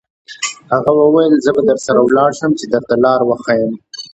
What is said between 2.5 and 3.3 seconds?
چې درته لار